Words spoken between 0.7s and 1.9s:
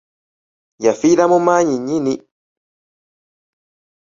Yafiira mu maanyi